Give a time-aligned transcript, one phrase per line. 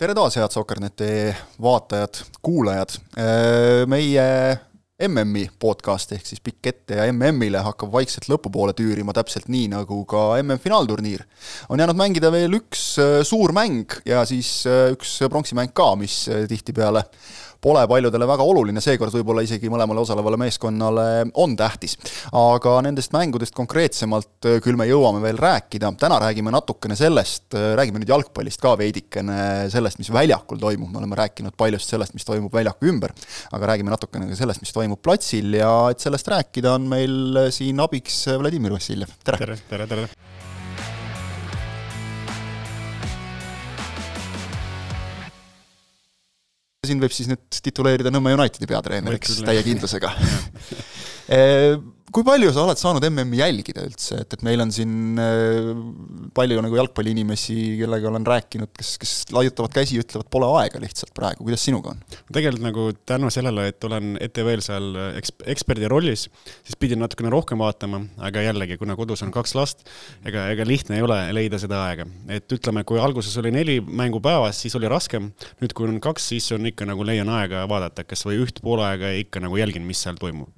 [0.00, 1.28] tere taas, head Sokkerneti
[1.60, 2.94] vaatajad, kuulajad.
[3.92, 4.22] meie
[5.04, 9.98] MM-i podcast ehk siis pikk ette ja MM-ile hakkab vaikselt lõpupoole tüürima, täpselt nii nagu
[10.08, 11.26] ka MM-finaalturniir.
[11.68, 12.86] on jäänud mängida veel üks
[13.28, 17.04] suur mäng ja siis üks pronksimäng ka, mis tihtipeale
[17.60, 21.06] pole paljudele väga oluline, seekord võib-olla isegi mõlemale osalevale meeskonnale
[21.40, 21.96] on tähtis.
[22.36, 27.74] aga nendest mängudest konkreetsemalt äh, küll me jõuame veel rääkida, täna räägime natukene sellest, äh,
[27.78, 32.26] räägime nüüd jalgpallist ka veidikene, sellest, mis väljakul toimub, me oleme rääkinud paljust sellest, mis
[32.28, 33.14] toimub väljaku ümber,
[33.52, 37.80] aga räägime natukene ka sellest, mis toimub platsil ja et sellest rääkida, on meil siin
[37.80, 39.44] abiks Vladimir Vassiljev, tere!
[39.44, 40.08] tere, tere, tere!
[46.90, 50.14] Siin võib siis nüüd tituleerida Nõmme Unitedi peatreeneriks täie kindlusega.
[51.30, 51.76] Eh,
[52.10, 55.70] kui palju sa oled saanud MM-i jälgida üldse, et, et meil on siin äh,
[56.34, 61.44] palju nagu jalgpalliinimesi, kellega olen rääkinud, kes, kes laiutavad käsi, ütlevad, pole aega lihtsalt praegu,
[61.46, 62.02] kuidas sinuga on?
[62.32, 64.88] tegelikult nagu tänu sellele, et olen ETV-l seal
[65.20, 66.26] eks-, eksperdi rollis,
[66.66, 69.86] siis pidin natukene rohkem vaatama, aga jällegi, kuna kodus on kaks last,
[70.26, 72.08] ega, ega lihtne ei ole leida seda aega.
[72.30, 75.30] et ütleme, kui alguses oli neli mängu päevas, siis oli raskem,
[75.62, 78.82] nüüd kui on kaks, siis on ikka nagu leian aega vaadata, kas või üht pool
[78.86, 80.50] aega ikka nagu jälgin, mis seal toimub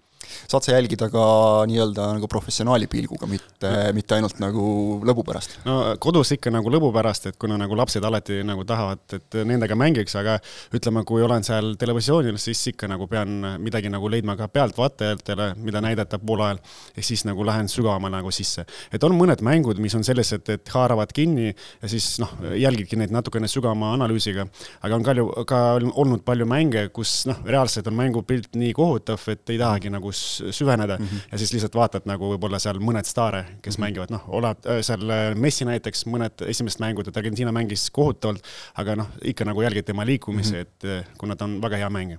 [0.51, 1.25] saad sa jälgida ka
[1.70, 4.64] nii-öelda nagu professionaali pilguga, mitte, mitte ainult nagu
[5.06, 5.59] lõbu pärast?
[5.67, 9.77] no kodus ikka nagu lõbu pärast, et kuna nagu lapsed alati nagu tahavad, et nendega
[9.79, 10.39] mängiks, aga
[10.75, 15.83] ütleme, kui olen seal televisioonil, siis ikka nagu pean midagi nagu leidma ka pealtvaatajatele, mida
[15.84, 16.62] näidata pool ajal,
[16.97, 18.64] ehk siis nagu lähen sügavamale nagu sisse.
[18.92, 23.12] et on mõned mängud, mis on sellised, et haaravad kinni ja siis noh, jälgidki neid
[23.14, 24.47] natukene sügavama analüüsiga,
[24.83, 29.55] aga on palju, ka olnud palju mänge, kus noh, reaalselt on mängupilt nii kohutav, et
[29.55, 31.27] ei tahagi nagu süveneda mm -hmm.
[31.33, 33.85] ja siis lihtsalt vaatad nagu võib-olla seal mõned staare, kes mm -hmm.
[33.87, 38.45] mängivad, noh, oled äh, seal äh, Messi näiteks mõned esimesed mängud, et Argentiina mängis kohutavalt,
[38.75, 40.61] aga noh, ikka nagu jälgid tema liikumisi mm, -hmm.
[40.61, 42.19] et äh, kuna ta on väga hea mängija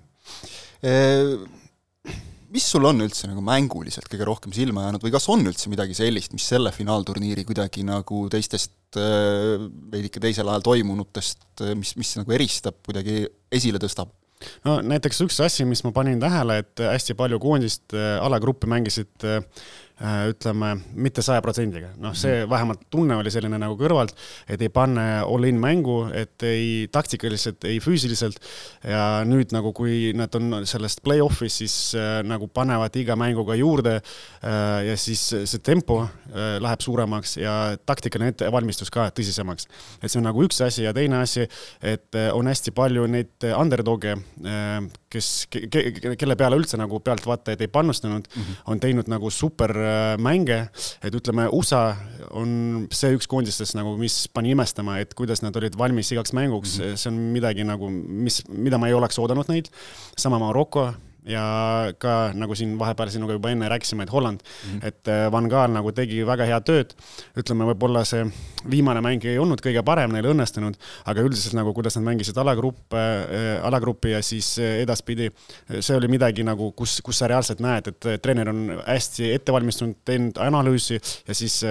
[2.54, 5.94] mis sul on üldse nagu mänguliselt kõige rohkem silma jäänud või kas on üldse midagi
[5.94, 8.72] sellist, mis selle finaalturniiri kuidagi nagu teistest
[9.92, 14.12] veidike teisel ajal toimunutest, mis, mis nagu eristab, kuidagi esile tõstab?
[14.68, 19.28] No näiteks üks asi, mis ma panin tähele, et hästi palju koondist äh, alagruppe mängisid
[19.28, 19.42] äh,
[20.02, 21.92] ütleme, mitte saja protsendiga.
[22.02, 22.50] noh, see mhm.
[22.50, 24.16] vähemalt tunne oli selline nagu kõrvalt,
[24.50, 28.40] et ei pane all-in mängu, et ei taktikaliselt, ei füüsiliselt.
[28.84, 34.00] ja nüüd nagu, kui nad on sellest play-off'is, siis äh, nagu panevad iga mänguga juurde
[34.00, 34.90] äh,.
[34.90, 39.70] ja siis see tempo äh, läheb suuremaks ja taktikaline ettevalmistus ka tõsisemaks.
[40.02, 41.48] et see on nagu üks asi ja teine asi,
[41.82, 44.82] et äh, on hästi palju neid underdog'e äh,,
[45.14, 48.62] kes ke,, ke, kelle peale üldse nagu pealtvaatajad ei panustanud mm, -hmm.
[48.74, 50.68] on teinud nagu super Äh,
[51.04, 51.94] et ütleme, USA
[52.32, 56.78] on see üks koondistest nagu, mis pani imestama, et kuidas nad olid valmis igaks mänguks
[56.78, 57.02] mm, -hmm.
[57.02, 59.72] see on midagi nagu, mis, mida ma ei oleks oodanud neilt.
[60.18, 60.94] sama Maroko
[61.26, 61.44] ja
[62.00, 64.88] ka nagu siin vahepeal sinuga juba enne rääkisime, et Holland mm, -hmm.
[64.88, 66.94] et äh, Van Gaal nagu tegi väga head tööd.
[67.38, 68.26] ütleme, võib-olla see
[68.70, 70.76] viimane mäng ei olnud kõige parem neil õnnestunud,
[71.06, 75.32] aga üldiselt nagu, kuidas nad mängisid alagruppe äh,, alagrupi ja siis äh, edaspidi,
[75.80, 79.96] see oli midagi nagu, kus, kus sa reaalselt näed, et treener on hästi ette valmistunud,
[80.06, 81.64] teinud analüüsi ja siis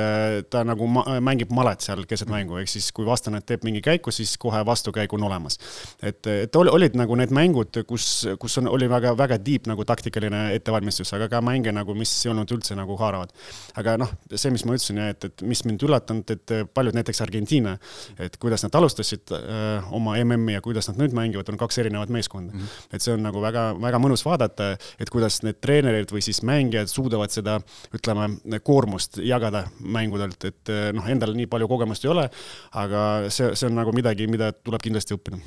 [0.51, 2.37] ta nagu ma mängib malet seal keset mhm.
[2.37, 5.59] mängu, ehk siis kui vastane teeb mingi käiku, siis kohe vastukäik on olemas.
[6.03, 10.43] et, et olid nagu need mängud, kus, kus on, oli väga, väga deep nagu taktikaline
[10.57, 13.33] ettevalmistus, aga ka mänge nagu, mis ei olnud üldse nagu haaravad.
[13.79, 17.77] aga noh, see, mis ma ütlesin, et, et mis mind üllatanud, et paljud näiteks Argentiina,
[18.23, 21.81] et kuidas nad alustasid öö, äh, oma MM-i ja kuidas nad nüüd mängivad, on kaks
[21.83, 22.61] erinevat meeskonda mm.
[22.61, 22.95] -hmm.
[22.97, 26.91] et see on nagu väga, väga mõnus vaadata, et kuidas need treenerid või siis mängijad
[26.93, 27.59] suudavad seda,
[27.95, 32.29] ütleme, koormust jagada mängudelt, et äh, noh, endal nii palju kogemust ei ole,
[32.73, 35.41] aga see, see on nagu midagi, mida tuleb kindlasti õppida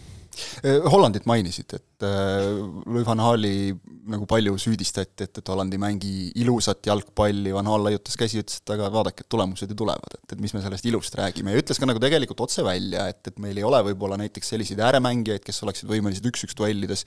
[0.92, 2.48] Hollandit mainisid, et äh,
[2.86, 3.74] Louis van Gaali
[4.12, 8.60] nagu palju süüdistati, et, et Holland ei mängi ilusat jalgpalli, Van Gaal laiutas käsi, ütles,
[8.62, 11.56] et aga vaadake, et tulemused ju tulevad, et, et mis me sellest ilust räägime.
[11.56, 14.84] Ja ütles ka nagu tegelikult otse välja, et, et meil ei ole võib-olla näiteks selliseid
[14.86, 17.06] ääremängijaid, kes oleksid võimelised üks-üks duellides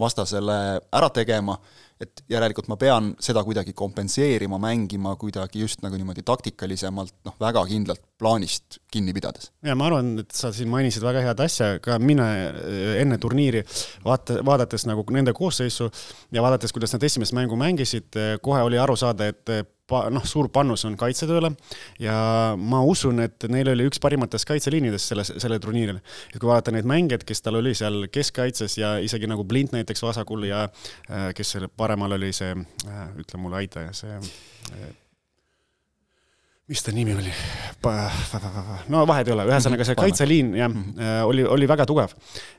[0.00, 0.58] vastasele
[0.94, 1.58] ära tegema
[2.00, 7.64] et järelikult ma pean seda kuidagi kompenseerima, mängima kuidagi just nagu niimoodi taktikalisemalt, noh, väga
[7.68, 9.50] kindlalt plaanist kinni pidades.
[9.62, 13.64] ja ma arvan, et sa siin mainisid väga head asja, ka mina äh, enne turniiri
[14.04, 15.90] vaata, vaadates nagu nende koosseisu
[16.34, 20.24] ja vaadates, kuidas nad esimest mängu mängisid, äh, kohe oli aru saada, et äh, noh,
[20.28, 21.52] suur panus on kaitsetööle
[22.02, 22.18] ja
[22.58, 26.00] ma usun, et neil oli üks parimatest kaitseliinidest selles, sellel turniiril.
[26.32, 30.02] et kui vaadata neid mängijaid, kes tal oli seal keskkaitses ja isegi nagu Blind näiteks
[30.04, 32.54] vasakul ja äh, kes seal paremal oli see,
[32.86, 34.88] äh, ütle mulle, aita, see äh,
[36.68, 37.30] mis ta nimi oli?
[38.92, 41.28] no vahet ei ole, ühesõnaga see kaitseliin jah mm, -hmm.
[41.30, 42.12] oli, oli väga tugev.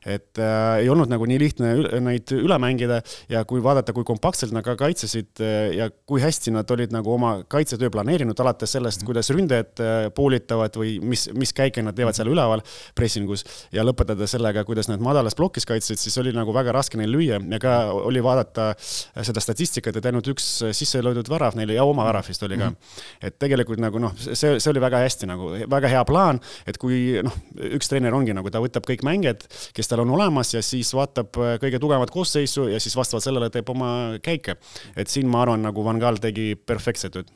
[0.05, 4.55] et äh, ei olnud nagu nii lihtne neid üle mängida ja kui vaadata, kui kompaktselt
[4.55, 9.03] nad ka kaitsesid äh, ja kui hästi nad olid nagu oma kaitsetöö planeerinud, alates sellest,
[9.03, 9.11] mhm.
[9.11, 12.65] kuidas ründajad äh, poolitavad või mis, mis käike nad teevad seal üleval
[12.97, 17.13] pressingus ja lõpetada sellega, kuidas nad madalas plokis kaitsesid, siis oli nagu väga raske neil
[17.13, 21.85] lüüa ja ka oli vaadata seda statistikat, et ainult üks sisse löödud värav neil ja
[21.85, 22.73] oma värav vist oli ka.
[22.73, 23.05] Mhm.
[23.21, 27.19] et tegelikult nagu noh, see, see oli väga hästi nagu, väga hea plaan, et kui
[27.25, 27.35] noh,
[27.77, 31.39] üks treener ongi nagu, ta võtab kõik mängijad, kes tal on olemas ja siis vaatab
[31.41, 33.91] äh, kõige tugevamat koosseisu ja siis vastavalt sellele teeb oma
[34.25, 34.57] käike.
[34.95, 37.29] et siin ma arvan, nagu Van Gaal tegi perfektset tööd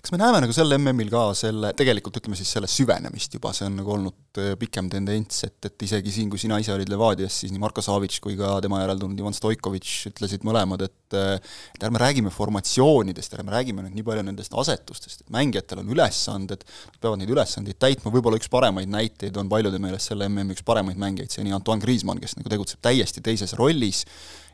[0.00, 3.66] kas me näeme nagu sel MM-il ka selle, tegelikult ütleme siis selle süvenemist juba, see
[3.68, 7.36] on nagu olnud äh, pikem tendents, et, et isegi siin, kui sina ise olid Levadias,
[7.42, 11.52] siis nii Marko Savic kui ka tema järel tulnud Ivan Stoikovitš ütlesid mõlemad, et äh,
[11.76, 16.64] et ärme räägime formatsioonidest, ärme räägime nüüd nii palju nendest asetustest, et mängijatel on ülesanded,
[16.64, 20.64] nad peavad neid ülesandeid täitma, võib-olla üks paremaid näiteid on paljude meelest selle MM-i üks
[20.66, 24.06] paremaid mängijaid, see on Antoine Griezmann, kes nagu tegutseb täiesti teises rollis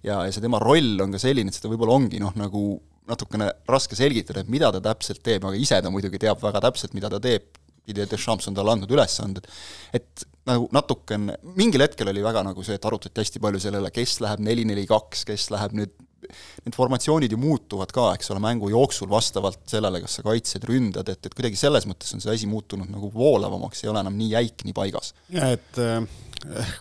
[0.03, 2.67] ja, ja see tema roll on ka selline, et seda võib-olla ongi noh, nagu
[3.11, 6.97] natukene raske selgitada, et mida ta täpselt teeb, aga ise ta muidugi teab väga täpselt,
[6.97, 7.47] mida ta teeb,
[7.87, 9.45] Didier Deschamps on talle andnud ülesanded,
[9.95, 14.19] et nagu natukene, mingil hetkel oli väga nagu see, et arutati hästi palju sellele, kes
[14.25, 15.95] läheb neli-neli-kaks, kes läheb nüüd,
[16.65, 21.09] need formatsioonid ju muutuvad ka, eks ole, mängu jooksul vastavalt sellele, kas sa kaitsed, ründad,
[21.13, 24.33] et, et kuidagi selles mõttes on see asi muutunud nagu voolavamaks, ei ole enam nii
[24.35, 25.15] jäik, nii paigas.
[25.33, 26.01] et äh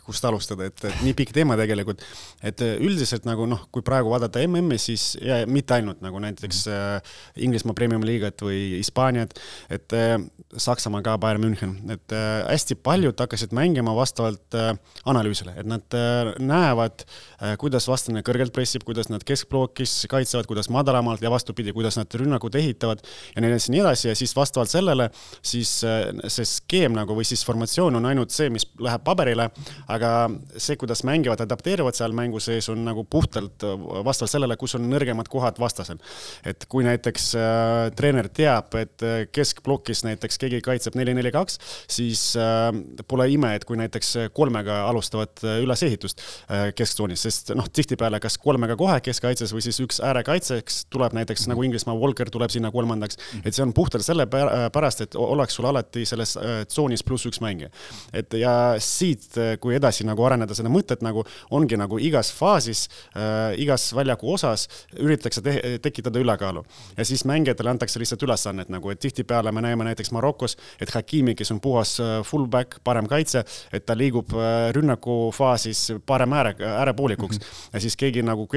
[0.06, 2.04] kust alustada, et, et nii pikk teema tegelikult,
[2.46, 7.16] et üldiselt nagu noh, kui praegu vaadata MM-i, siis ja mitte ainult nagu näiteks äh,
[7.46, 9.36] Inglismaa Premium-liigat või Hispaaniat,
[9.74, 10.18] et äh,
[10.62, 14.74] Saksamaa ka, Bayern München, et äh, hästi paljud hakkasid mängima vastavalt äh,
[15.10, 20.72] analüüsile, et nad äh, näevad äh,, kuidas vastane kõrgelt pressib, kuidas nad keskplookis kaitsevad, kuidas
[20.74, 23.04] madalamalt ja vastupidi, kuidas nad rünnakud ehitavad
[23.36, 25.10] ja nii edasi, nii edasi ja siis vastavalt sellele
[25.44, 29.50] siis äh, see skeem nagu või siis formatsioon on ainult see, mis läheb paberile
[29.92, 30.12] aga
[30.58, 33.64] see, kuidas mängivad, adapteeruvad seal mängu sees, on nagu puhtalt
[34.06, 36.00] vastavalt sellele, kus on nõrgemad kohad vastasel.
[36.46, 41.60] et kui näiteks äh, treener teab, et äh, keskplokis näiteks keegi kaitseb neli-neli-kaks,
[41.92, 42.70] siis äh,
[43.08, 48.38] pole ime, et kui näiteks kolmega alustavad äh, ülesehitust äh, kesktsoonis, sest noh, tihtipeale kas
[48.42, 51.56] kolmega kohe keskkaitses või siis üks äärekaitseks tuleb näiteks mm -hmm.
[51.56, 53.48] nagu Inglismaa Walker tuleb sinna kolmandaks mm, -hmm.
[53.48, 57.70] et see on puhtalt sellepärast, et oleks sul alati selles äh, tsoonis pluss üks mängija.
[58.14, 63.60] et ja siit kui edasi nagu areneda seda mõtet nagu ongi nagu igas faasis äh,,
[63.60, 64.68] igas väljaku osas
[65.00, 66.64] üritatakse te tekitada ülekaalu.
[66.98, 71.36] ja siis mängijatele antakse lihtsalt ülesannet nagu, et tihtipeale me näeme näiteks Marokos, et Hakimi,
[71.36, 77.40] kes on puhas äh, fullback, parem kaitse, et ta liigub äh, rünnakufaasis parem ääre, äärepoolikuks
[77.40, 77.46] mm.
[77.46, 77.70] -hmm.
[77.74, 78.48] ja siis keegi nagu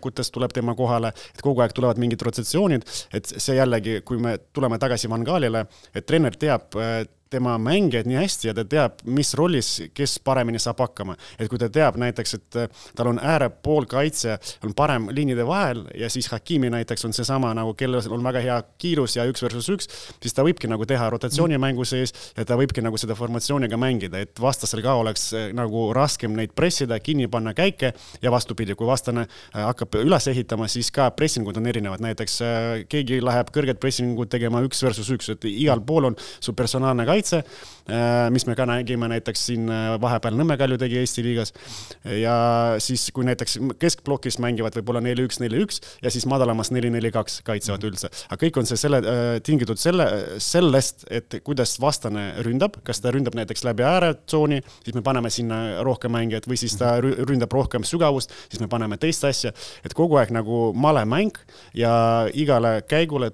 [0.00, 4.38] keskpoolikutest tuleb tema kohale, et kogu aeg tulevad mingid rotatsioonid, et see jällegi, kui me
[4.52, 6.74] tuleme tagasi Van Gaalile, et treener teab
[7.30, 11.14] tema mängijaid nii hästi ja ta teab, mis rollis, kes paremini saab hakkama.
[11.38, 16.10] et kui ta teab näiteks, et äh, tal on äärepoolkaitse, on parem liinide vahel ja
[16.10, 19.88] siis Hakimi näiteks on seesama nagu, kellel on väga hea kiirus ja üks versus üks,
[20.22, 24.42] siis ta võibki nagu teha rotatsioonimängu sees ja ta võibki nagu seda formatsiooniga mängida, et
[24.42, 27.92] vastasel ka oleks äh, nagu raskem neid pressida, kinni panna käike
[28.22, 32.40] ja vastupidi, kui vastane äh, hakkab üles ehitama, siis ka pressingud on erinevad, näiteks
[32.90, 37.19] keegi läheb kõrget pressingut tegema üks versus üks, et igal pool on su personaalne kaitse
[37.20, 37.42] kaitse,
[37.90, 41.52] äh, mis me ka nägime näiteks siin äh, vahepeal Nõmme Kalju tegi Eesti liigas.
[42.04, 48.10] ja siis, kui näiteks keskplokis mängivad võib-olla neli-üks, neli-üks ja siis madalamas neli-neli-kaks kaitsevad üldse.
[48.28, 50.06] aga kõik on see selle, äh, tingitud selle,
[50.42, 55.60] sellest, et kuidas vastane ründab, kas ta ründab näiteks läbi ääretsooni, siis me paneme sinna
[55.86, 59.52] rohkem mängijaid või siis ta ründab rohkem sügavust, siis me paneme teist asja,
[59.84, 61.36] et kogu aeg nagu malemäng
[61.76, 61.92] ja
[62.34, 63.32] igale käigule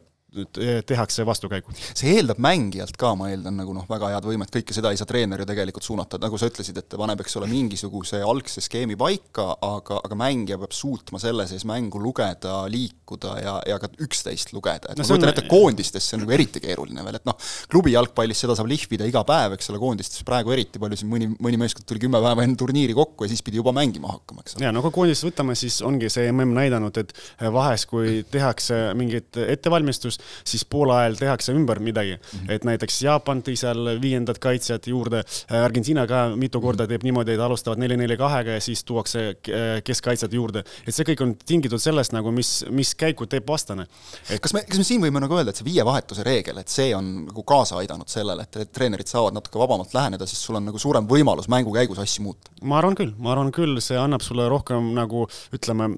[0.87, 1.73] tehakse vastukäigu.
[1.95, 5.09] see eeldab mängijalt ka, ma eeldan, nagu noh, väga head võimet, kõike seda ei saa
[5.09, 8.99] treener ju tegelikult suunata, nagu sa ütlesid, et ta paneb, eks ole, mingisuguse algse skeemi
[9.01, 14.53] paika, aga, aga mängija peab suutma selle sees mängu lugeda, liikuda ja, ja ka üksteist
[14.57, 17.39] lugeda, et no, ma kujutan ette, koondistes see on nagu eriti keeruline veel, et noh,
[17.73, 21.31] klubi jalgpallis seda saab lihvida iga päev, eks ole, koondistes praegu eriti palju, siin mõni,
[21.43, 24.57] mõni meeskond tuli kümme päeva enne turniiri kokku ja siis pidi juba mängima hakkama, eks
[24.57, 24.67] ole.
[24.67, 27.13] ja no kui koondist võtame, siis ongi see mm näidanud, et
[27.53, 32.39] vahest, kui tehakse mingit ettevalmistust, siis Poola ajal tehakse ümber midagi mm.
[32.39, 32.53] -hmm.
[32.53, 37.41] et näiteks Jaapan tõi seal viiendat kaitsjat juurde, Argentiina ka mitu korda teeb niimoodi, et
[37.41, 39.37] alustavad neli-neli-kahega ja siis tuuakse
[39.85, 40.65] keskkaitsjad juurde.
[40.87, 43.87] et see kõik on tingitud sellest nagu, mis, mis käiku teeb vastane
[44.31, 44.41] et....
[44.41, 46.95] kas me, kas me siin võime nagu öelda, et see viie vahetuse reegel, et see
[46.97, 50.81] on nagu kaasa aidanud sellele, et, treenerid saavad natuke vabamalt läheneda, sest sul on nagu
[50.81, 52.53] suurem võimalus mängu käigus asju muuta?
[52.63, 55.91] ma arvan küll, ma arvan küll, see annab sulle rohkem nagu ütleme,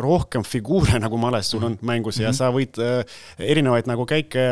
[0.00, 2.38] rohkem figuure nagu males sul on mängus ja mm -hmm.
[2.38, 3.18] sa võid äh,
[3.48, 4.42] erinevaid nagu käike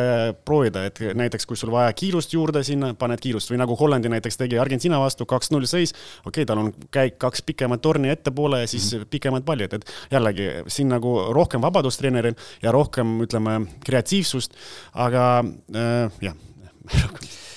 [0.45, 4.41] proovida, et näiteks kui sul vaja kiirust juurde sinna, paned kiirust või nagu Hollandi näiteks
[4.41, 5.95] tegi Argentiina vastu kaks-null seis.
[6.25, 9.11] okei okay,, tal on käik kaks pikemat torni ettepoole ja siis mm -hmm.
[9.11, 14.55] pikemad pallid, et jällegi siin nagu rohkem vabadust treeneril ja rohkem ütleme kreatiivsust,
[14.95, 15.45] aga
[15.75, 16.35] äh, jah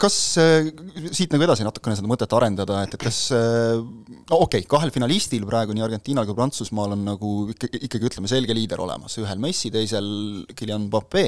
[0.00, 0.70] kas äh,
[1.12, 4.92] siit nagu edasi natukene seda mõtet arendada, et, et kas äh, no okei okay,, kahel
[4.94, 9.42] finalistil praegu nii Argentiinal kui Prantsusmaal on nagu ikkagi, ikkagi ütleme, selge liider olemas, ühel
[9.42, 10.08] Messi, teisel
[10.56, 11.26] Kylian Mbappe,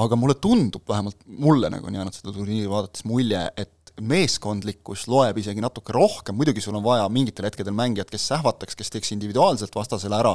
[0.00, 5.36] aga mulle tundub, vähemalt mulle nagu on jäänud seda turniiri vaadates mulje, et meeskondlikkus loeb
[5.42, 9.74] isegi natuke rohkem, muidugi sul on vaja mingitel hetkedel mängijat, kes sähvataks, kes teeks individuaalselt
[9.76, 10.32] vastasele ära,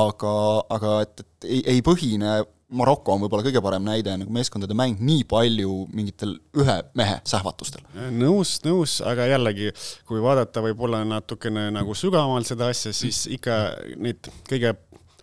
[0.00, 0.32] aga,
[0.72, 4.98] aga et, et ei, ei põhine Maroko on võib-olla kõige parem näide, nagu meeskondade mäng
[4.98, 7.84] nii palju mingitel ühe mehe sähvatustel.
[8.10, 9.70] nõus, nõus, aga jällegi,
[10.08, 13.60] kui vaadata võib-olla natukene nagu sügavamalt seda asja, siis ikka
[14.02, 14.74] neid kõige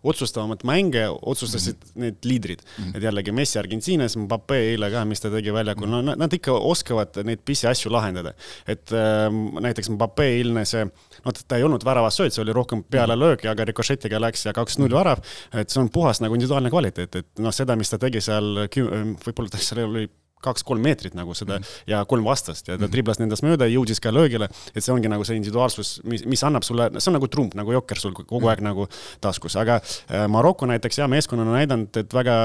[0.03, 2.00] otsustavamaid mänge otsustasid mm -hmm.
[2.01, 2.83] need liidrid mm.
[2.83, 2.98] -hmm.
[2.98, 7.24] et jällegi Messi Argentiinas, Mbappe eile ka, mis ta tegi väljakul, no nad ikka oskavad
[7.24, 8.33] neid pisiasju lahendada.
[8.67, 10.86] et äh, näiteks Mbappe eilne see,
[11.25, 14.93] noh, ta ei olnud väravas sööt, see oli rohkem pealelöök, aga rikošetiga läks ja kaks-null
[14.93, 15.19] värav.
[15.53, 18.67] et see on puhas nagu individuaalne kvaliteet, et noh, seda, mis ta tegi seal,
[19.25, 20.10] võib-olla ta seal oli
[20.43, 21.83] kaks-kolm meetrit nagu seda mm -hmm.
[21.93, 22.91] ja kolm vastast ja ta mhm.
[22.91, 24.50] driblas nendest mööda ja jõudis ka löögile.
[24.75, 27.71] et see ongi nagu see individuaalsus, mis, mis annab sulle, see on nagu trump, nagu
[27.71, 28.50] jokker sul kogu mm -hmm.
[28.50, 28.88] aeg nagu
[29.21, 32.35] taskus, aga äh, Maroko näiteks ja meeskonnana näidanud, et väga,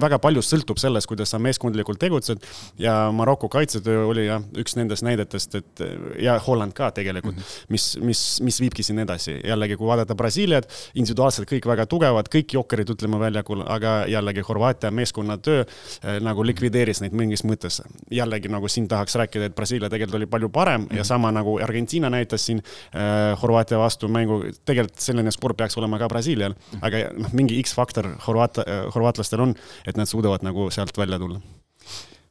[0.00, 2.38] väga palju sõltub sellest, kuidas sa meeskondlikult tegutsed.
[2.78, 5.82] ja Maroko kaitsetöö oli jah, üks nendest näidetest, et
[6.18, 7.66] ja Holland ka tegelikult mm, -hmm.
[7.68, 9.40] mis, mis, mis viibki siin edasi.
[9.44, 14.90] jällegi, kui vaadata Brasiiliat, individuaalselt kõik väga tugevad, kõik jokkerid, ütleme väljakul, aga jällegi Horvaatia
[14.90, 17.80] meeskonnatöö äh, nagu likvideeris neid mingis mõttes.
[18.10, 20.96] jällegi nagu siin tahaks rääkida, et Brasiilia tegelikult oli palju parem mm -hmm.
[20.96, 21.08] ja mhm.
[21.08, 22.62] sama nagu Argentiina näitas siin
[22.94, 26.78] äh, Horvaatia vastu mängu, tegelikult selline sport peaks olema ka Brasiilial mm, -hmm.
[26.82, 29.54] aga noh, mingi X-faktor horvaat-, horvaatlastel on,
[29.86, 31.40] et nad suudavad nagu sealt välja tulla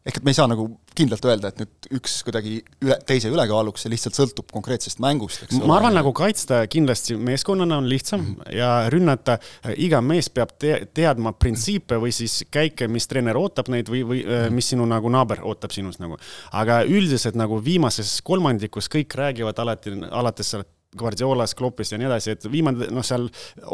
[0.07, 3.83] ehk et me ei saa nagu kindlalt öelda, et nüüd üks kuidagi üle, teise ülekaaluks,
[3.83, 5.67] see lihtsalt sõltub konkreetsest mängust, eks ole.
[5.69, 8.55] ma arvan, nagu kaitsta kindlasti meeskonnana on lihtsam mm -hmm.
[8.57, 9.37] ja rünnata,
[9.75, 14.23] iga mees peab te teadma printsiipe või siis käike, mis treener ootab neid või, või
[14.23, 14.57] mm -hmm.
[14.59, 16.17] mis sinu nagu naaber ootab sinust nagu.
[16.51, 22.32] aga üldiselt nagu viimases kolmandikus kõik räägivad alati, alates sealt Guardiolas, Kloppist ja nii edasi,
[22.32, 23.25] et viimane, noh, seal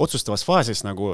[0.02, 1.12] otsustavas faasis nagu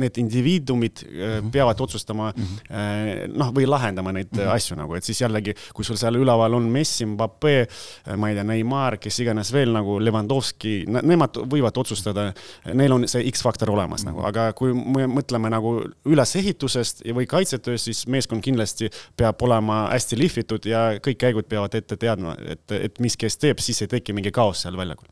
[0.00, 1.50] need indiviidumid mm -hmm.
[1.52, 3.36] peavad otsustama mm -hmm.
[3.36, 4.54] noh, või lahendama neid mm -hmm.
[4.54, 8.34] asju nagu, et siis jällegi, kui sul seal üleval on Messi, Mbappe, äh, ma ei
[8.34, 12.32] tea, Neimar, kes iganes veel nagu Levandovski, nemad võivad otsustada,
[12.74, 14.16] neil on see X-faktor olemas mm -hmm.
[14.16, 20.18] nagu, aga kui me mõtleme nagu ülesehitusest või kaitsetööst, siis meeskond kindlasti peab olema hästi
[20.18, 24.12] lihvitud ja kõik käigud peavad ette teadma, et, et mis kes teeb, siis ei teki
[24.12, 25.06] mingi kaos seal väljakul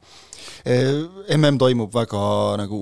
[0.64, 2.20] mm toimub väga
[2.60, 2.80] nagu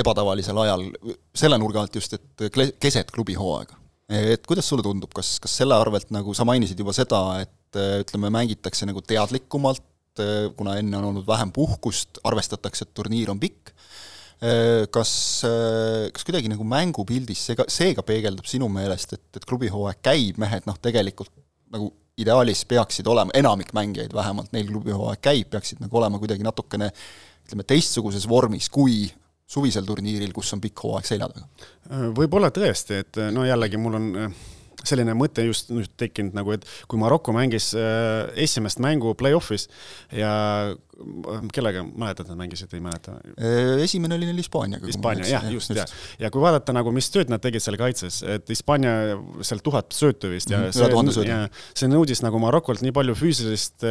[0.00, 0.86] ebatavalisel ajal,
[1.34, 3.76] selle nurga alt just, et keset klubi hooaega.
[4.10, 8.30] et kuidas sulle tundub, kas, kas selle arvelt, nagu sa mainisid juba seda, et ütleme,
[8.34, 9.86] mängitakse nagu teadlikumalt,
[10.56, 13.70] kuna enne on olnud vähem puhkust, arvestatakse, et turniir on pikk,
[14.94, 15.12] kas,
[16.14, 20.40] kas kuidagi nagu mängupildis see ka, see ka peegeldub sinu meelest, et, et klubihooaeg käib,
[20.40, 21.32] mehed noh, tegelikult
[21.70, 26.90] nagu ideaalis peaksid olema, enamik mängijaid vähemalt, neil klubihooaeg käib, peaksid nagu olema kuidagi natukene
[27.46, 29.04] ütleme, teistsuguses vormis kui
[29.50, 31.48] suvisel turniiril, kus on pikk hooaeg selja taga?
[32.16, 34.10] võib-olla tõesti, et no jällegi mul on
[34.86, 39.68] selline mõte just nüüd tekkinud nagu, et kui Maroko mängis äh, esimest mängu play-off'is
[40.16, 40.30] ja
[41.54, 43.16] kellega, mäletad, nad mängisid, ei mäleta?
[43.82, 44.86] esimene oli neil Hispaaniaga.
[44.90, 45.90] Hispaania, jah, just, jah.
[46.20, 49.16] ja kui vaadata nagu, mis tööd nad tegid seal kaitses, et Hispaania
[49.46, 51.12] seal tuhat söötu vist ja -hmm.
[51.12, 51.40] see,
[51.82, 53.86] see nõudis nagu Marokolt nii palju füüsilist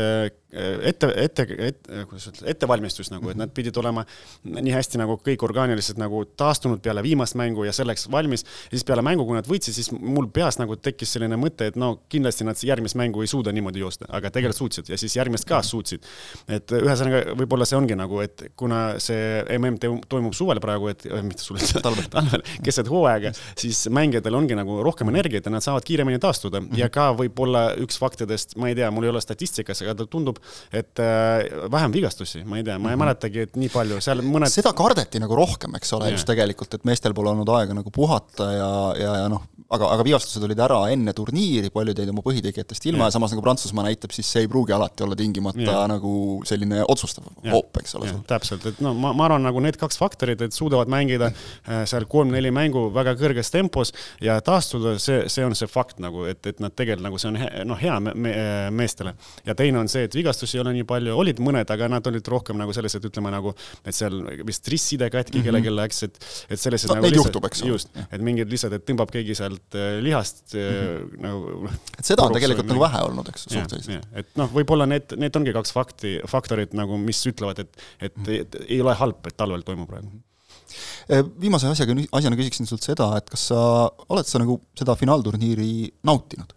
[0.51, 4.03] ette, ette, ette, kuidas öelda, ettevalmistust nagu, et nad pidid olema
[4.49, 8.43] nii hästi nagu kõik orgaaniliselt nagu taastunud peale viimast mängu ja selleks valmis.
[8.43, 11.77] ja siis peale mängu, kui nad võitsid, siis mul peas nagu tekkis selline mõte, et
[11.77, 15.45] no kindlasti nad järgmist mängu ei suuda niimoodi joosta, aga tegelikult suutsid ja siis järgmist
[15.49, 16.05] ka suutsid.
[16.47, 19.79] et ühes ühesõnaga, võib-olla see ongi nagu, et kuna see mm
[20.09, 25.11] toimub suvel praegu, et mitte suvel, talvel, talvel, keset hooaega, siis mängijatel ongi nagu rohkem
[25.11, 26.79] energiat ja nad saavad kiiremini taastuda mm -hmm.
[26.81, 30.39] ja ka võib-olla üks faktidest, ma ei tea, mul ei ole statistikas, aga tundub,
[30.71, 33.05] et äh, vähem vigastusi, ma ei tea, ma ei mm -hmm.
[33.05, 34.51] mäletagi, et nii palju, seal mõned.
[34.51, 38.51] seda kardeti nagu rohkem, eks ole, just tegelikult, et meestel pole olnud aega nagu puhata
[38.51, 42.87] ja, ja, ja noh, aga, aga vigastused olid ära enne turniiri, paljud jäid oma põhitegijatest
[42.89, 45.83] ilma ja, ja samas nagu Prantsusmaa näitab, siis see ei pruugi alati olla tingimata ja.
[45.89, 46.13] nagu
[46.49, 48.11] selline otsustav hoop, eks ole.
[48.29, 52.07] täpselt, et no ma, ma arvan, nagu need kaks faktorit, et suudavad mängida äh, seal
[52.09, 53.93] kolm-neli mängu väga kõrges tempos
[54.23, 57.39] ja taastuda, see, see on see fakt nagu, et, et nad tegelikult nagu see on
[57.39, 58.33] he, noh, hea me, me,
[58.75, 59.13] meestele.
[59.47, 62.27] ja teine on see, et vigastusi ei ole nii palju, olid mõned, aga nad olid
[62.31, 63.53] rohkem nagu sellised, ütleme nagu,
[63.83, 65.47] et seal vist ristside katki -hmm.
[65.47, 66.19] kellelgi läks, et,
[66.49, 67.73] et sellised no, nagu neid juhtub, eks ole.
[67.75, 71.21] just, et mingid lihtsalt, et tõmbab keegi sealt äh, lihast mm -hmm.
[71.25, 71.71] nagu.
[71.97, 74.07] et seda on tegelikult nagu vähe olnud, eks, suhteliselt.
[74.13, 78.33] et noh, võib-olla need, need ongi kaks fakti, faktorit nagu, mis ütlevad, et, et, et,
[78.39, 80.11] et ei ole halb, et talvel toimub praegu
[81.09, 83.61] äh, viimase asjaga, asjana küsiksin sult seda, et kas sa,
[84.09, 85.71] oled sa nagu seda finaalturniiri
[86.09, 86.55] nautinud?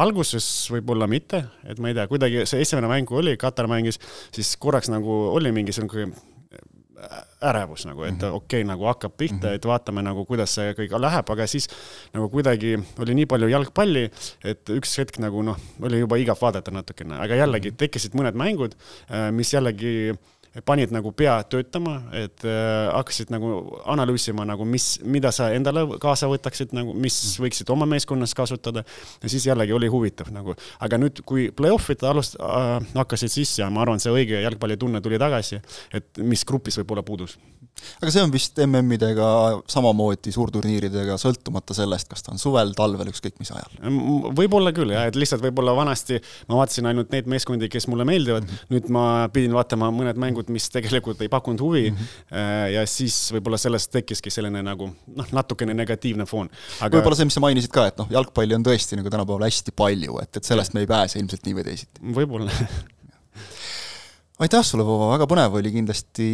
[0.00, 0.44] alguses
[0.74, 4.00] võib-olla mitte, et ma ei tea, kuidagi see esimene mäng, kui oli, Katar mängis,
[4.34, 6.14] siis korraks nagu oli mingi selline
[7.50, 8.34] ärevus nagu, et mhm.
[8.36, 9.60] okei okay,, nagu hakkab pihta mm, -hmm.
[9.60, 11.68] et vaatame nagu, kuidas see kõik läheb, aga siis
[12.14, 14.10] nagu kuidagi oli nii palju jalgpalli,
[14.44, 17.80] et üks hetk nagu noh, oli juba igav vaadata natukene, aga jällegi mhm.
[17.84, 18.76] tekkisid mõned mängud,
[19.08, 20.20] äh, mis jällegi äh,
[20.66, 23.52] panid nagu pea töötama, et äh, hakkasid nagu
[23.90, 28.84] analüüsima nagu, mis, mida sa endale kaasa võtaksid nagu, mis võiksid oma meeskonnas kasutada.
[29.22, 33.70] ja siis jällegi oli huvitav nagu, aga nüüd, kui play-off'id alust- äh,, hakkasid sisse ja
[33.70, 35.60] ma arvan, see õige jalgpallitunne tuli tagasi,
[35.94, 37.38] et mis grupis võib-olla puudus
[38.00, 39.28] aga see on vist MM-idega
[39.70, 43.78] samamoodi suurturniiridega, sõltumata sellest, kas ta on suvel, talvel, ükskõik mis ajal?
[44.36, 48.46] võib-olla küll jah, et lihtsalt võib-olla vanasti ma vaatasin ainult neid meeskondi, kes mulle meeldivad
[48.46, 48.74] mm, -hmm.
[48.74, 51.96] nüüd ma pidin vaatama mõned mängud, mis tegelikult ei pakkunud huvi mm.
[51.96, 52.70] -hmm.
[52.76, 56.96] ja siis võib-olla sellest tekkiski selline nagu noh, natukene negatiivne foon Aga....
[56.96, 60.20] võib-olla see, mis sa mainisid ka, et noh, jalgpalli on tõesti nagu tänapäeval hästi palju,
[60.22, 62.14] et, et sellest me ei pääse ilmselt nii või teisiti.
[62.20, 62.54] võib-olla
[64.40, 66.28] aitäh sulle, Vova, väga põnev oli kindlasti,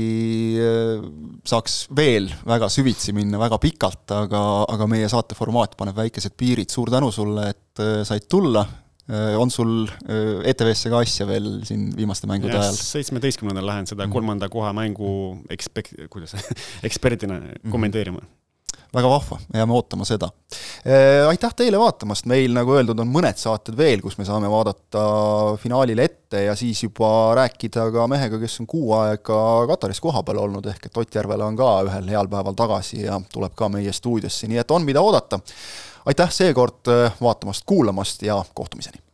[0.62, 1.04] äh,
[1.46, 6.70] saaks veel väga süvitsi minna väga pikalt, aga, aga meie saate formaat paneb väikesed piirid,
[6.72, 8.62] suur tänu sulle, et äh, said tulla,
[9.10, 12.78] äh, on sul ETV-sse ka asja veel siin viimaste mängude ja, ajal?
[12.94, 14.14] seitsmeteistkümnendal lähen seda mhm.
[14.14, 15.12] kolmanda koha mängu
[15.52, 16.36] ekspek-, kuidas
[16.88, 18.26] eksperdina kommenteerima mm.
[18.26, 18.45] -hmm
[18.94, 20.28] väga vahva, jääme ootama seda.
[20.86, 25.06] Äh, aitäh teile vaatamast, meil, nagu öeldud, on mõned saated veel, kus me saame vaadata
[25.62, 29.40] finaalile ette ja siis juba rääkida ka mehega, kes on kuu aega
[29.72, 33.56] Kataris kohapeal olnud, ehk et Ott Järvela on ka ühel heal päeval tagasi ja tuleb
[33.56, 35.40] ka meie stuudiosse, nii et on, mida oodata.
[36.06, 39.05] aitäh seekord äh, vaatamast, kuulamast ja kohtumiseni!